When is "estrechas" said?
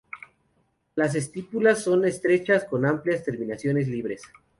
2.05-2.65